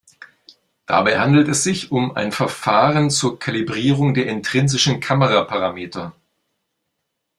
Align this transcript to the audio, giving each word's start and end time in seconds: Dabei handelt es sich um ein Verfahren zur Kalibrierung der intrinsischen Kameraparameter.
Dabei 0.87 1.19
handelt 1.19 1.47
es 1.47 1.61
sich 1.61 1.91
um 1.91 2.15
ein 2.17 2.31
Verfahren 2.31 3.11
zur 3.11 3.37
Kalibrierung 3.37 4.15
der 4.15 4.25
intrinsischen 4.25 4.99
Kameraparameter. 4.99 6.15